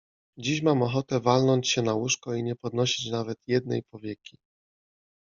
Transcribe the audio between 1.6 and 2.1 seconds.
się na